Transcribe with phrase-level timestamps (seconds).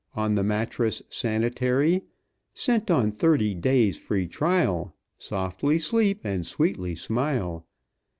[0.15, 2.01] On the mattress sanitary
[2.55, 7.67] Sent on thirty days' free trial Softly sleep and sweetly smile.